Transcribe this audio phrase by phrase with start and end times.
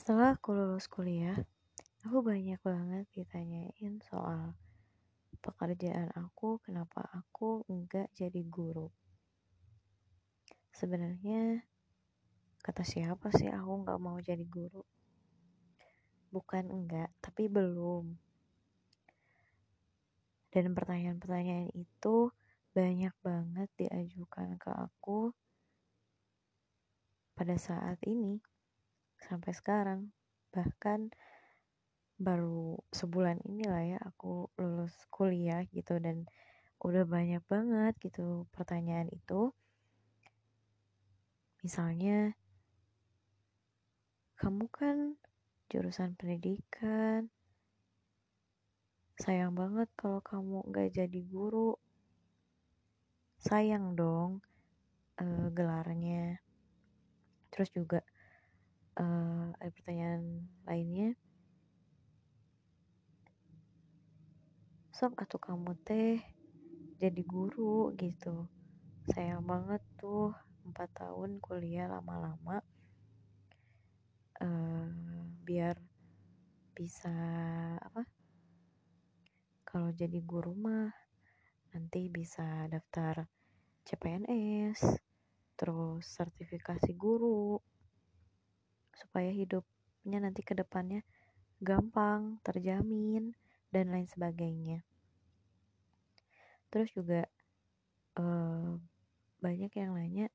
[0.00, 1.36] Setelah aku lulus kuliah,
[2.08, 4.56] aku banyak banget ditanyain soal
[5.44, 8.88] pekerjaan aku, kenapa aku enggak jadi guru.
[10.72, 11.60] Sebenarnya
[12.64, 14.80] kata siapa sih aku nggak mau jadi guru?
[16.32, 18.16] Bukan enggak, tapi belum.
[20.48, 22.32] Dan pertanyaan-pertanyaan itu
[22.72, 25.36] banyak banget diajukan ke aku
[27.36, 28.40] pada saat ini
[29.24, 30.10] sampai sekarang.
[30.50, 31.12] Bahkan
[32.20, 36.28] baru sebulan inilah ya aku lulus kuliah gitu dan
[36.80, 39.52] udah banyak banget gitu pertanyaan itu.
[41.60, 42.32] Misalnya
[44.40, 44.96] kamu kan
[45.68, 47.28] jurusan pendidikan.
[49.20, 51.76] Sayang banget kalau kamu gak jadi guru.
[53.44, 54.40] Sayang dong
[55.20, 56.40] uh, gelarnya.
[57.52, 58.00] Terus juga
[59.00, 61.16] uh, ada pertanyaan lainnya?
[64.92, 66.20] Sok atau kamu teh
[67.00, 68.44] jadi guru gitu.
[69.08, 70.36] Sayang banget tuh
[70.68, 72.60] empat tahun kuliah lama-lama.
[74.36, 74.92] Uh,
[75.48, 75.80] biar
[76.76, 77.12] bisa
[77.80, 78.04] apa?
[79.64, 80.92] Kalau jadi guru mah
[81.72, 83.24] nanti bisa daftar
[83.86, 84.98] CPNS
[85.54, 87.60] terus sertifikasi guru
[89.00, 91.00] supaya hidupnya nanti ke depannya
[91.60, 93.32] gampang, terjamin,
[93.72, 94.84] dan lain sebagainya.
[96.72, 97.26] Terus juga
[98.16, 98.78] uh,
[99.40, 100.28] banyak yang nanya,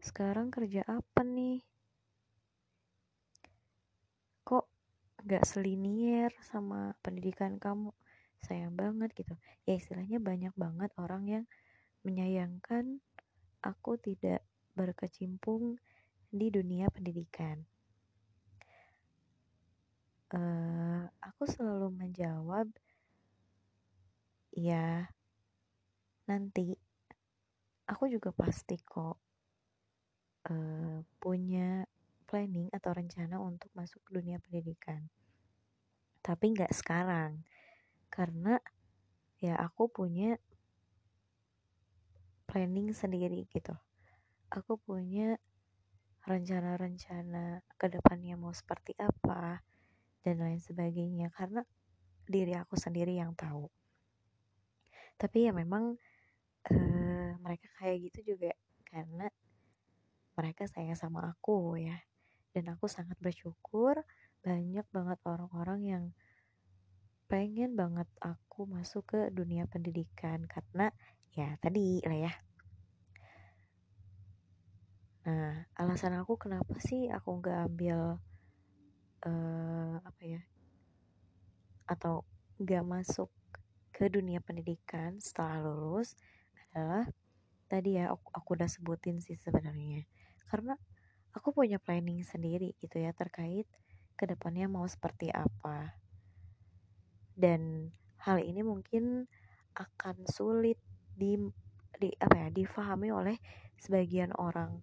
[0.00, 1.60] sekarang kerja apa nih?
[4.44, 4.66] Kok
[5.28, 7.92] gak selinier sama pendidikan kamu?
[8.40, 9.36] Sayang banget gitu.
[9.68, 11.44] Ya istilahnya banyak banget orang yang
[12.00, 13.04] menyayangkan
[13.60, 14.40] aku tidak
[14.72, 15.76] berkecimpung
[16.32, 17.69] di dunia pendidikan.
[20.30, 22.70] Uh, aku selalu menjawab,
[24.54, 25.10] ya
[26.30, 26.78] nanti
[27.90, 29.18] aku juga pasti kok
[30.46, 31.82] uh, punya
[32.30, 35.02] planning atau rencana untuk masuk ke dunia pendidikan.
[36.22, 37.42] Tapi nggak sekarang,
[38.06, 38.62] karena
[39.42, 40.38] ya aku punya
[42.46, 43.74] planning sendiri gitu.
[44.46, 45.34] Aku punya
[46.22, 49.58] rencana-rencana ke depannya mau seperti apa
[50.20, 51.64] dan lain sebagainya karena
[52.28, 53.66] diri aku sendiri yang tahu.
[55.20, 55.96] Tapi ya memang
[56.70, 58.52] uh, mereka kayak gitu juga
[58.88, 59.28] karena
[60.36, 61.96] mereka sayang sama aku ya.
[62.50, 64.00] Dan aku sangat bersyukur
[64.40, 66.04] banyak banget orang-orang yang
[67.30, 70.90] pengen banget aku masuk ke dunia pendidikan karena
[71.30, 72.32] ya tadi lah ya.
[75.20, 78.18] Nah, alasan aku kenapa sih aku nggak ambil
[79.26, 80.42] uh, apa ya
[81.90, 82.22] atau
[82.62, 83.28] nggak masuk
[83.90, 86.14] ke dunia pendidikan setelah lulus
[86.70, 87.04] adalah
[87.66, 90.06] tadi ya aku, aku udah sebutin sih sebenarnya.
[90.46, 90.78] Karena
[91.34, 93.66] aku punya planning sendiri gitu ya terkait
[94.14, 95.98] ke depannya mau seperti apa.
[97.34, 97.90] Dan
[98.22, 99.26] hal ini mungkin
[99.74, 100.78] akan sulit
[101.14, 101.36] di
[102.00, 103.36] di apa ya difahami oleh
[103.76, 104.78] sebagian orang.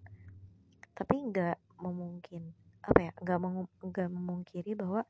[0.92, 3.38] Tapi nggak memungkin apa ya nggak
[3.84, 5.03] nggak memungkiri bahwa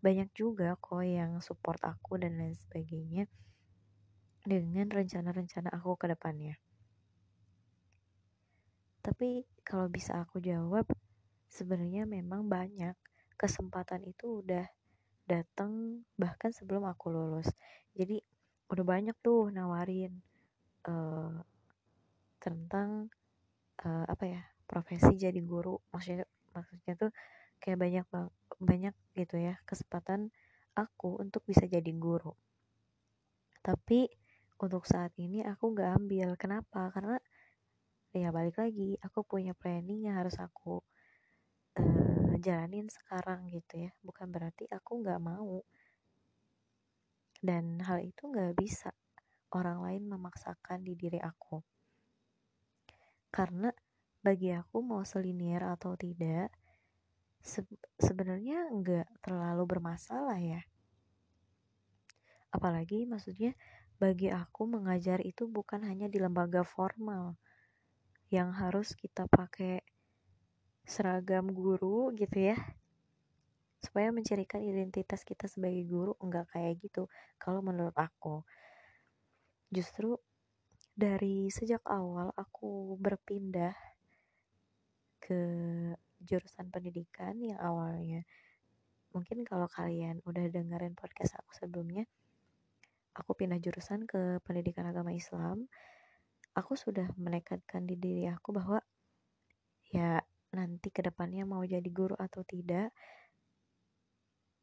[0.00, 3.28] banyak juga kok yang support aku dan lain sebagainya
[4.46, 6.56] dengan rencana-rencana aku ke depannya.
[9.02, 10.88] Tapi kalau bisa aku jawab,
[11.50, 12.94] sebenarnya memang banyak
[13.36, 14.64] kesempatan itu udah
[15.28, 17.50] datang bahkan sebelum aku lulus.
[17.92, 18.22] Jadi
[18.72, 20.24] udah banyak tuh nawarin
[20.88, 21.40] uh,
[22.38, 23.10] tentang
[23.84, 27.10] uh, apa ya profesi jadi guru maksudnya maksudnya tuh
[27.62, 28.06] kayak banyak
[28.58, 30.30] banyak gitu ya kesempatan
[30.78, 32.34] aku untuk bisa jadi guru.
[33.62, 34.06] Tapi
[34.58, 36.28] untuk saat ini aku nggak ambil.
[36.38, 36.90] Kenapa?
[36.94, 37.18] Karena
[38.14, 40.80] ya balik lagi aku punya planning yang harus aku
[41.78, 43.90] uh, jalanin sekarang gitu ya.
[44.02, 45.62] Bukan berarti aku nggak mau.
[47.38, 48.90] Dan hal itu nggak bisa
[49.54, 51.62] orang lain memaksakan di diri aku.
[53.30, 53.70] Karena
[54.18, 56.50] bagi aku mau selinier atau tidak
[57.38, 57.62] se
[58.02, 60.60] sebenarnya nggak terlalu bermasalah ya.
[62.50, 63.54] Apalagi maksudnya
[63.98, 67.38] bagi aku mengajar itu bukan hanya di lembaga formal
[68.30, 69.80] yang harus kita pakai
[70.88, 72.58] seragam guru gitu ya
[73.78, 77.06] supaya mencirikan identitas kita sebagai guru enggak kayak gitu
[77.38, 78.42] kalau menurut aku.
[79.70, 80.18] Justru
[80.98, 83.87] dari sejak awal aku berpindah
[85.28, 85.40] ke
[86.24, 88.24] jurusan pendidikan yang awalnya.
[89.12, 92.08] Mungkin kalau kalian udah dengerin podcast aku sebelumnya
[93.12, 95.68] aku pindah jurusan ke pendidikan agama Islam.
[96.56, 98.80] Aku sudah menekatkan di diri aku bahwa
[99.92, 100.22] ya
[100.54, 102.88] nanti ke depannya mau jadi guru atau tidak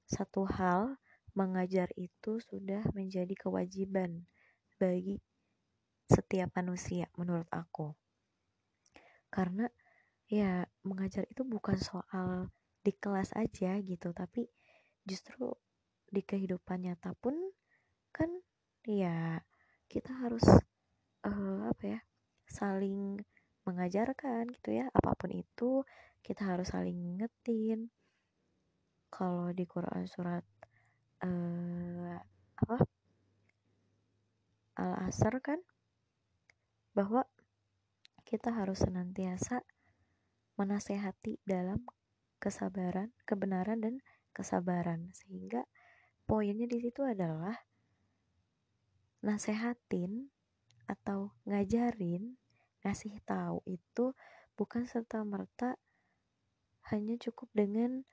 [0.09, 0.97] satu hal
[1.35, 4.23] mengajar itu sudah menjadi kewajiban
[4.79, 5.19] bagi
[6.07, 7.91] setiap manusia menurut aku.
[9.27, 9.67] Karena
[10.25, 12.49] ya mengajar itu bukan soal
[12.81, 14.49] di kelas aja gitu tapi
[15.05, 15.53] justru
[16.09, 17.33] di kehidupan nyata pun
[18.13, 18.29] kan
[18.85, 19.41] ya
[19.89, 20.45] kita harus
[21.25, 21.99] uh, apa ya
[22.45, 23.17] saling
[23.65, 25.81] mengajarkan gitu ya apa pun itu
[26.25, 27.93] kita harus saling ngingetin.
[29.13, 30.41] Kalau di Quran surat
[31.21, 32.17] uh,
[32.65, 32.77] apa?
[34.75, 35.61] Al-Asr kan
[36.97, 37.23] bahwa
[38.25, 39.61] kita harus senantiasa
[40.55, 41.83] menasehati dalam
[42.39, 43.95] kesabaran, kebenaran dan
[44.31, 45.11] kesabaran.
[45.15, 45.63] Sehingga
[46.27, 47.55] poinnya di situ adalah
[49.25, 50.29] nasehatin
[50.85, 52.37] atau ngajarin
[52.85, 54.13] ngasih tahu itu
[54.53, 55.73] bukan serta merta
[56.93, 58.05] hanya cukup dengan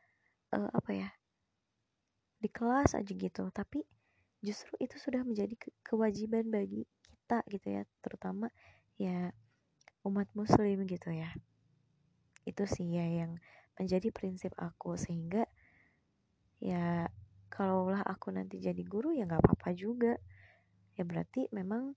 [0.56, 1.10] uh, apa ya
[2.40, 3.52] di kelas aja gitu.
[3.52, 3.84] Tapi
[4.42, 8.50] justru itu sudah menjadi ke kewajiban bagi kita gitu ya terutama
[8.98, 9.30] ya
[10.02, 11.30] umat muslim gitu ya
[12.48, 13.38] itu sih ya yang
[13.78, 15.46] menjadi prinsip aku sehingga
[16.62, 17.10] ya
[17.52, 20.14] kalaulah aku nanti jadi guru ya nggak apa-apa juga.
[20.96, 21.92] Ya berarti memang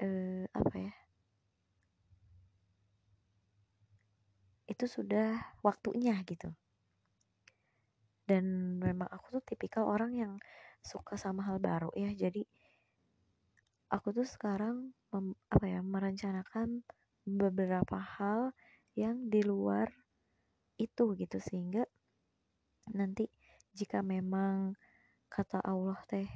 [0.00, 0.94] eh, apa ya?
[4.68, 6.52] Itu sudah waktunya gitu.
[8.24, 10.32] Dan memang aku tuh tipikal orang yang
[10.80, 12.10] suka sama hal baru ya.
[12.14, 12.46] Jadi
[13.92, 14.96] aku tuh sekarang
[15.52, 16.80] apa ya merencanakan
[17.28, 18.56] beberapa hal
[18.98, 19.88] yang di luar
[20.80, 21.38] itu gitu.
[21.38, 21.84] Sehingga
[22.92, 23.28] nanti
[23.72, 24.76] jika memang
[25.32, 26.28] kata Allah teh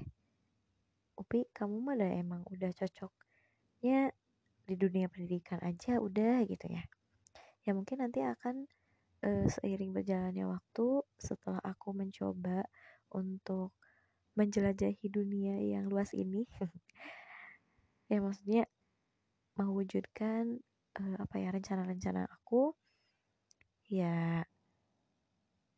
[1.17, 4.13] Upi kamu mah udah emang udah cocoknya
[4.69, 6.85] di dunia pendidikan aja udah gitu ya.
[7.65, 8.69] Ya mungkin nanti akan
[9.25, 12.69] uh, seiring berjalannya waktu setelah aku mencoba
[13.17, 13.73] untuk
[14.37, 16.45] menjelajahi dunia yang luas ini
[18.13, 18.69] ya maksudnya
[19.57, 20.61] mewujudkan
[21.01, 22.75] uh, apa ya rencana-rencana aku
[23.87, 24.43] ya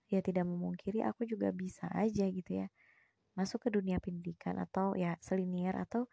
[0.08, 2.66] ya tidak memungkiri aku juga bisa aja gitu ya
[3.36, 6.08] masuk ke dunia pendidikan atau ya selinier atau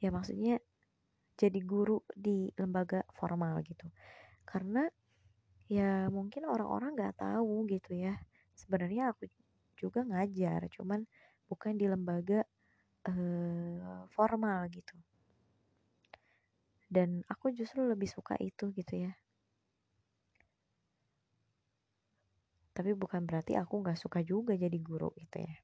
[0.00, 0.62] ya maksudnya
[1.34, 3.90] jadi guru di lembaga formal gitu.
[4.46, 4.86] Karena
[5.66, 8.14] ya mungkin orang-orang nggak tahu gitu ya
[8.52, 9.26] sebenarnya aku
[9.80, 11.02] juga ngajar cuman
[11.48, 12.44] bukan di lembaga
[13.08, 14.94] uh, formal gitu
[16.94, 19.12] dan aku justru lebih suka itu gitu ya.
[22.70, 25.56] Tapi bukan berarti aku nggak suka juga jadi guru gitu ya.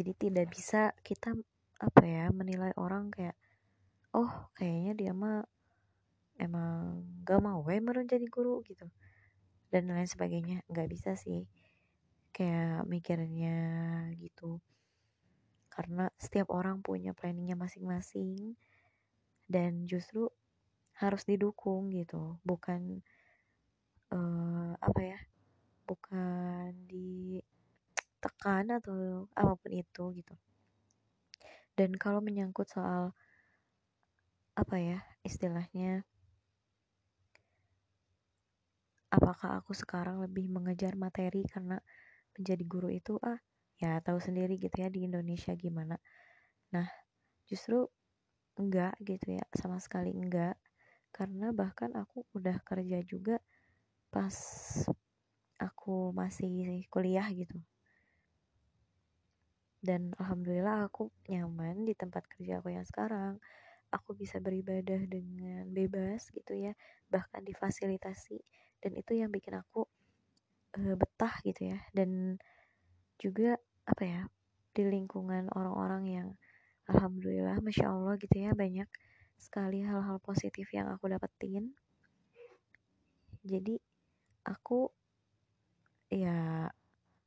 [0.00, 1.36] Jadi tidak bisa kita
[1.84, 3.36] apa ya menilai orang kayak
[4.16, 5.44] oh kayaknya dia mah
[6.40, 8.88] emang gak mau ya meren jadi guru gitu.
[9.68, 10.64] Dan lain sebagainya.
[10.68, 11.44] Nggak bisa sih
[12.32, 13.56] kayak mikirnya
[14.16, 14.60] gitu.
[15.68, 18.56] Karena setiap orang punya planningnya masing-masing
[19.50, 20.28] dan justru
[20.94, 23.02] harus didukung gitu bukan
[24.14, 25.18] uh, apa ya
[25.84, 30.34] bukan ditekan atau apa pun itu gitu.
[31.74, 33.12] Dan kalau menyangkut soal
[34.54, 36.06] apa ya istilahnya
[39.10, 41.82] apakah aku sekarang lebih mengejar materi karena
[42.38, 43.38] menjadi guru itu ah
[43.78, 45.98] ya tahu sendiri gitu ya di Indonesia gimana.
[46.70, 46.86] Nah
[47.50, 47.86] justru
[48.58, 50.58] enggak gitu ya sama sekali enggak.
[51.14, 53.38] Karena bahkan aku udah kerja juga
[54.10, 54.34] pas
[55.58, 57.58] aku masih kuliah gitu.
[59.84, 63.36] Dan alhamdulillah aku nyaman di tempat kerja aku yang sekarang.
[63.92, 66.72] Aku bisa beribadah dengan bebas gitu ya
[67.12, 68.40] bahkan difasilitasi.
[68.80, 69.86] Dan itu yang bikin aku
[70.80, 71.78] uh, betah gitu ya.
[71.92, 72.40] Dan
[73.20, 74.22] juga apa ya
[74.74, 76.28] di lingkungan orang-orang yang
[76.90, 78.88] alhamdulillah masya allah gitu ya banyak
[79.38, 81.74] sekali hal-hal positif yang aku dapetin.
[83.44, 83.76] Jadi
[84.48, 84.88] aku
[86.08, 86.68] ya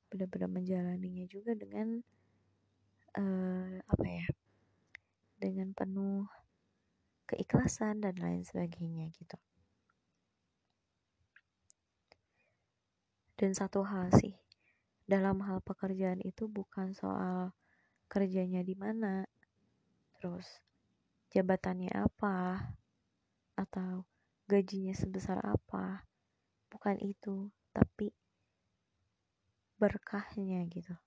[0.08, 2.00] benar-benar menjalaninya juga dengan
[3.20, 4.28] uh, apa ya
[5.38, 6.26] dengan penuh
[7.28, 9.38] keikhlasan dan lain sebagainya gitu.
[13.38, 14.34] Dan satu hal sih
[15.06, 17.54] dalam hal pekerjaan itu bukan soal
[18.10, 19.22] kerjanya di mana
[20.18, 20.48] terus
[21.32, 22.70] jabatannya apa?
[23.58, 24.06] Atau
[24.50, 26.06] gajinya sebesar apa?
[26.70, 28.10] Bukan itu tapi
[29.78, 30.98] berkahnya gitu.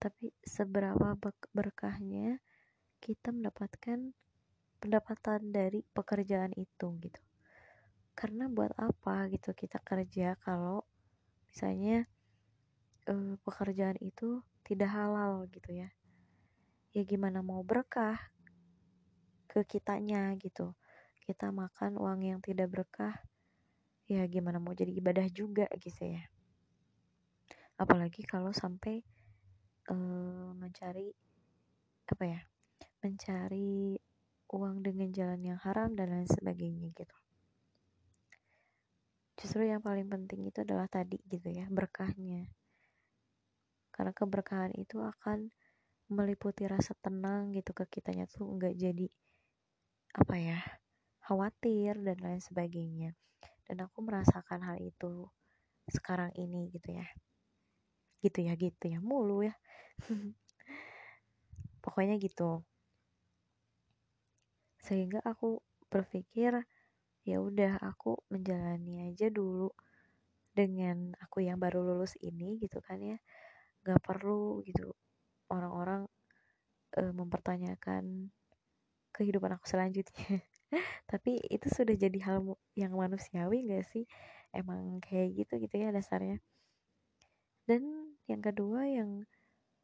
[0.00, 1.14] Tapi seberapa
[1.54, 2.42] berkahnya
[2.98, 4.10] kita mendapatkan
[4.80, 7.20] pendapatan dari pekerjaan itu gitu.
[8.18, 10.82] Karena buat apa gitu kita kerja kalau
[11.46, 12.08] misalnya
[13.06, 15.88] uh, pekerjaan itu tidak halal gitu ya
[16.90, 18.18] ya gimana mau berkah
[19.50, 20.74] ke kitanya gitu.
[21.22, 23.14] Kita makan uang yang tidak berkah
[24.10, 26.22] ya gimana mau jadi ibadah juga gitu ya.
[27.78, 28.98] Apalagi kalau sampai
[29.90, 31.14] uh, mencari
[32.10, 32.40] apa ya
[33.00, 33.94] mencari
[34.50, 37.16] uang dengan jalan yang haram dan lain sebagainya gitu.
[39.40, 42.50] Justru yang paling penting itu adalah tadi gitu ya berkahnya.
[43.94, 45.48] Karena keberkahan itu akan
[46.16, 49.06] meliputi rasa tenang gitu ke kitanya tuh nggak jadi
[50.20, 50.58] apa ya
[51.26, 53.10] khawatir dan lain sebagainya.
[53.66, 55.30] Dan aku merasakan hal itu
[55.90, 57.06] sekarang ini gitu ya.
[58.24, 59.54] Gitu ya gitu ya mulu ya.
[61.84, 62.64] Pokoknya gitu.
[64.86, 65.60] Sehingga aku
[65.92, 66.52] berpikir
[67.28, 69.68] ya udah aku menjalani aja dulu
[70.58, 73.18] dengan aku yang baru lulus ini gitu kan ya.
[73.86, 74.92] Gak perlu gitu
[75.50, 76.06] orang-orang
[76.96, 78.30] e, mempertanyakan
[79.14, 80.42] kehidupan aku selanjutnya.
[81.10, 82.38] Tapi itu sudah jadi hal
[82.78, 84.04] yang manusiawi gak sih?
[84.54, 86.38] Emang kayak gitu gitu ya dasarnya.
[87.68, 89.26] Dan yang kedua yang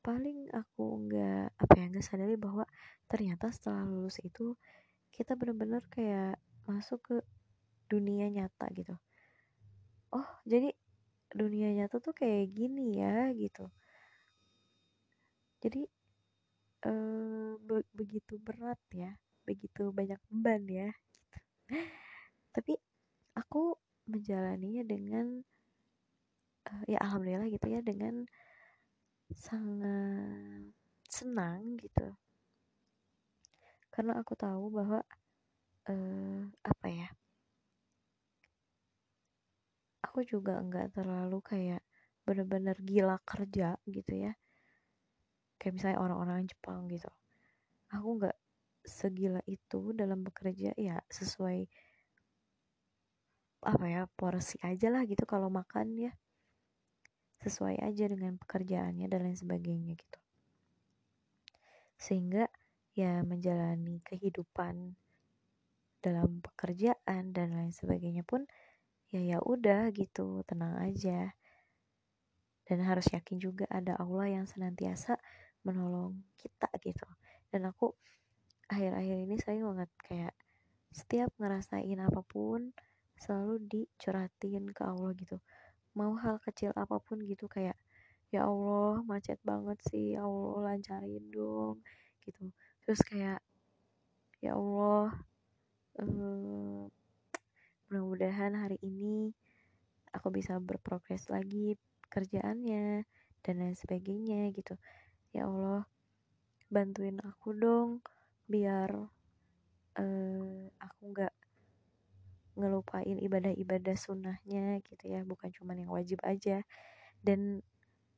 [0.03, 2.63] paling aku nggak apa ya nggak sadari bahwa
[3.11, 4.55] ternyata setelah lulus itu
[5.11, 6.39] kita benar-benar kayak
[6.71, 7.17] masuk ke
[7.91, 8.95] dunia nyata gitu.
[10.15, 10.71] Oh jadi
[11.35, 13.71] dunia nyata tuh kayak gini ya gitu
[15.67, 15.83] jadi
[16.89, 19.11] eh, be begitu berat ya
[19.49, 21.37] begitu banyak beban ya gitu.
[22.55, 22.73] Tapi
[23.41, 23.63] aku
[24.11, 25.27] menjalaninya dengan
[26.91, 28.27] ya alhamdulillah gitu ya dengan
[29.47, 30.71] sangat
[31.11, 32.07] senang gitu.
[33.95, 35.01] Karena aku tahu bahwa
[36.67, 37.09] apa ya
[40.07, 41.83] aku juga enggak terlalu kayak
[42.27, 44.33] bener-bener gila kerja gitu ya
[45.57, 47.09] kayak misalnya orang-orang Jepang gitu.
[47.93, 48.37] Aku nggak
[48.87, 51.67] segila itu dalam bekerja ya sesuai
[53.67, 56.13] apa ya porsi aja lah gitu kalau makan ya.
[57.43, 60.19] Sesuai aja dengan pekerjaannya dan lain sebagainya gitu.
[61.99, 62.47] Sehingga
[62.97, 64.97] ya menjalani kehidupan
[66.01, 68.47] dalam pekerjaan dan lain sebagainya pun
[69.11, 71.35] ya ya udah gitu tenang aja.
[72.67, 75.19] Dan harus yakin juga ada Allah yang senantiasa
[75.67, 77.07] menolong kita gitu.
[77.51, 77.91] Dan aku
[78.71, 80.35] akhir-akhir ini saya banget kayak
[80.95, 82.71] setiap ngerasain apa pun
[83.19, 85.43] selalu dicurhatin ke Allah gitu.
[85.99, 87.75] Mau hal kecil apa pun gitu kayak
[88.31, 91.83] ya Allah macet banget sih ya Allah lancarin dong
[92.23, 92.55] gitu.
[92.87, 93.43] Terus kayak
[94.39, 95.11] ya Allah
[95.99, 96.87] um,
[97.89, 99.33] mudah-mudahan hari ini
[100.13, 101.79] aku bisa berprogres lagi
[102.11, 103.05] kerjaannya
[103.47, 104.75] dan lain sebagainya gitu
[105.37, 105.85] ya Allah
[106.67, 108.03] bantuin aku dong
[108.49, 108.91] biar
[110.01, 111.35] uh, aku nggak
[112.57, 115.21] ngelupain ibadah-ibadah sunnahnya gitu ya.
[115.23, 116.65] Bukan cuma yang wajib aja.
[117.21, 117.61] Dan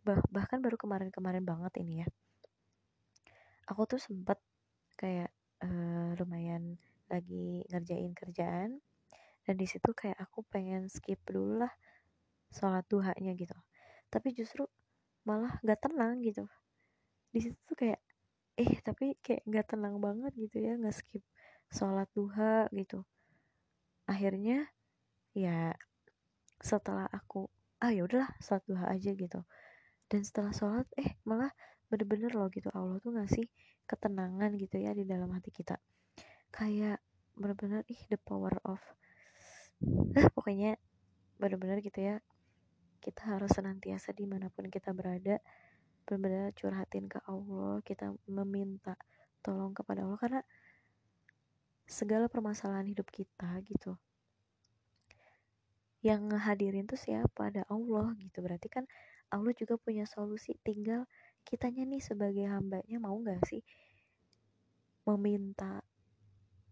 [0.07, 2.09] bah bahkan baru kemarin-kemarin banget ini ya.
[3.69, 4.39] Aku tuh sempet
[4.97, 6.79] kayak uh, lumayan
[7.11, 8.79] lagi ngerjain kerjaan.
[9.43, 11.73] Dan di situ kayak aku pengen skip dulu lah
[12.55, 13.59] sholat duhanya gitu.
[14.09, 14.65] Tapi justru
[15.29, 16.49] malah gak tenang gitu
[17.33, 18.01] di situ tuh kayak
[18.59, 21.23] eh tapi kayak gak tenang banget gitu ya nggak skip
[21.71, 23.05] sholat duha gitu.
[24.09, 24.67] Akhirnya
[25.37, 25.77] ya
[26.59, 27.47] setelah aku
[27.79, 29.41] ah ya udahlah sholat duha aja gitu.
[30.09, 31.53] Dan setelah sholat eh malah
[31.89, 33.47] bener-bener loh gitu Allah tuh ngasih
[33.89, 35.77] ketenangan gitu ya di dalam hati kita.
[36.51, 37.05] Kayak
[37.39, 38.83] bener-bener ih the power of
[40.17, 40.75] eh, pokoknya
[41.39, 42.19] bener-bener gitu ya
[42.99, 45.39] kita harus senantiasa di mana pun kita berada
[46.09, 48.97] benar-benar curhatin ke Allah kita meminta
[49.45, 50.43] tolong kepada Allah karena
[51.85, 54.01] segala permasalahan hidup kita gitu.
[56.01, 57.53] Yang ngehadirin tuh siapa?
[57.53, 58.41] Ada Allah gitu.
[58.41, 58.89] Berarti kan
[59.29, 60.57] Allah juga punya solusi.
[60.65, 61.05] Tinggal
[61.45, 63.61] kitanya nih sebagai hambanya mau nggak sih
[65.05, 65.85] meminta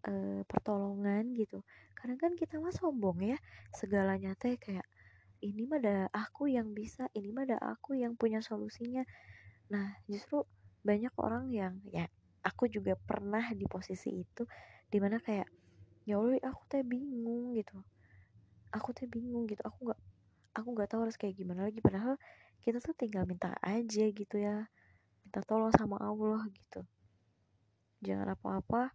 [0.09, 1.61] uh, pertolongan gitu?
[1.93, 3.37] Karena kan kita mah sombong ya
[3.73, 4.85] segalanya teh kayak
[5.47, 9.07] ini mah ada aku yang bisa ini mah ada aku yang punya solusinya.
[9.71, 10.43] Nah justru
[10.83, 12.07] banyak orang yang ya
[12.43, 14.43] aku juga pernah di posisi itu
[14.87, 15.47] di mana kayak
[16.07, 17.79] ya Allah aku teh bingung gitu.
[18.75, 20.01] Aku tuh bingung gitu aku nggak
[20.59, 21.79] aku nggak tahu harus kayak gimana lagi.
[21.79, 22.19] Padahal
[22.63, 24.67] kita tuh tinggal minta aja gitu ya
[25.23, 26.83] minta tolong sama Allah gitu.
[28.03, 28.91] Jangan apa-apa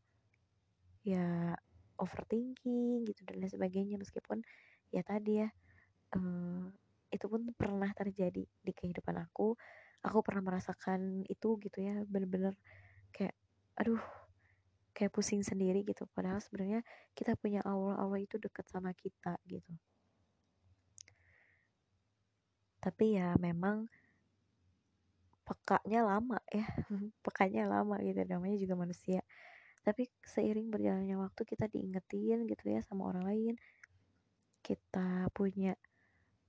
[1.02, 1.56] ya
[1.98, 3.96] overthinking gitu dan lain sebagainya.
[3.96, 4.44] Meskipun
[4.92, 5.48] ya tadi ya
[6.16, 6.64] uh,
[7.12, 9.56] itu pun pernah terjadi di kehidupan aku.
[10.02, 12.58] Aku pernah merasakan itu gitu ya bener-bener
[13.14, 13.36] kayak
[13.78, 14.00] aduh
[14.96, 16.08] kayak pusing sendiri gitu.
[16.10, 16.80] Padahal sebenarnya
[17.14, 19.72] kita punya Allah Allah itu deket sama kita gitu.
[22.82, 23.86] Tapi ya memang
[25.42, 26.66] pekanya lama ya
[27.26, 29.20] pekanya lama gitu namanya juga manusia.
[29.82, 33.54] Tapi seiring berjalannya waktu kita diingetin gitu ya sama orang lain
[34.62, 35.74] kita punya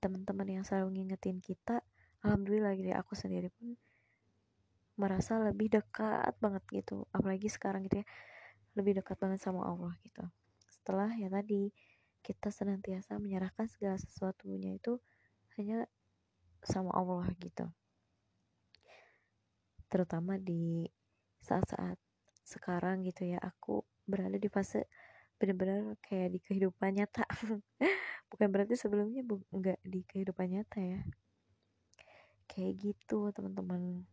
[0.04, 1.80] teman-teman yang selalu ngingetin kita
[2.20, 3.72] alhamdulillah gitu ya aku sendiri pun
[5.00, 7.08] merasa lebih dekat banget gitu.
[7.10, 8.06] Apalagi sekarang gitu ya
[8.76, 10.22] lebih dekat banget sama Allah gitu.
[10.68, 11.70] Setelah ya tadi
[12.24, 14.98] kita senantiasa menyerahkan segala sesuatunya itu
[15.56, 15.86] hanya
[16.64, 17.68] sama Allah gitu.
[19.92, 20.88] Terutama di
[21.44, 22.00] saat-saat
[22.44, 24.88] sekarang gitu ya aku berada di fase
[25.44, 27.28] benar-benar kayak di kehidupan nyata.
[28.32, 31.00] Bukan berarti sebelumnya bu nggak di kehidupan nyata ya.
[32.48, 34.08] Kayak gitu teman-teman.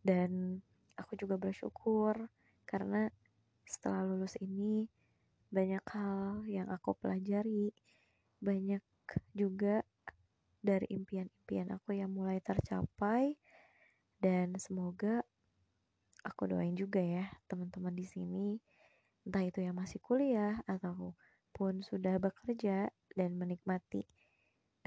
[0.00, 0.64] Dan
[0.96, 2.32] aku juga bersyukur
[2.64, 3.12] karena
[3.68, 4.88] setelah lulus ini
[5.52, 7.76] banyak hal yang aku pelajari.
[8.40, 8.80] Banyak
[9.36, 9.84] juga
[10.64, 13.36] dari impian-impian aku yang mulai tercapai.
[14.16, 15.20] Dan semoga
[16.24, 18.56] aku doain juga ya teman-teman di sini
[19.26, 24.06] entah itu yang masih kuliah ataupun sudah bekerja dan menikmati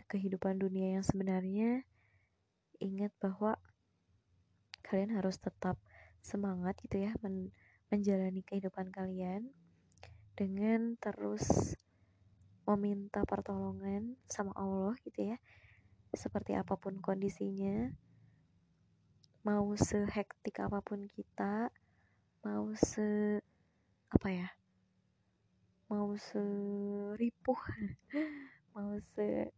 [0.08, 1.84] kehidupan dunia yang sebenarnya
[2.80, 3.60] ingat bahwa
[4.88, 5.76] kalian harus tetap
[6.24, 7.52] semangat gitu ya men
[7.90, 9.50] menjalani kehidupan kalian
[10.38, 11.76] dengan terus
[12.70, 15.38] meminta pertolongan sama Allah gitu ya.
[16.14, 17.90] Seperti apa pun kondisinya
[19.42, 21.74] mau sehektik apa pun kita
[22.46, 23.42] mau se
[24.10, 24.50] apa ya
[25.90, 27.62] mau seripuh
[28.78, 29.50] mau se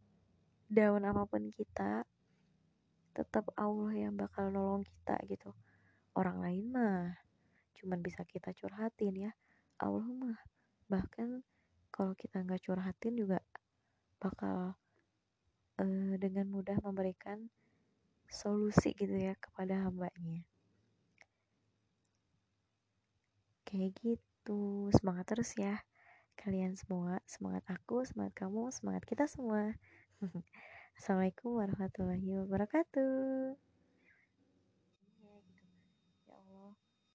[0.71, 2.07] daun apa pun kita
[3.11, 5.51] tetap Allah yang bakal nolong kita gitu.
[6.15, 7.19] Orang lain mah
[7.75, 9.31] cuman bisa kita curhatin ya.
[9.83, 10.39] Allah mah
[10.87, 11.43] bahkan
[11.91, 13.43] kalau kita nggak curhatin juga
[14.23, 14.79] bakal
[15.75, 17.51] uh, dengan mudah memberikan
[18.31, 20.47] solusi gitu ya kepada hambanya.
[23.67, 23.99] Kayak
[24.41, 24.89] gitu.
[24.97, 25.77] Semangat terus ya
[26.34, 27.21] kalian semua.
[27.30, 29.77] Semangat aku semangat kamu semangat kita semua.
[30.97, 33.70] Assalamualaikum warahmatullahi wabarakatuh